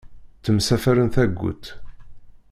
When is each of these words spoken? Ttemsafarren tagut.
Ttemsafarren 0.39 1.09
tagut. 1.15 1.63